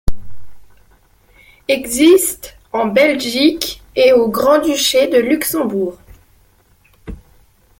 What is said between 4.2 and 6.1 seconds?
Grand-Duché de Luxembourg.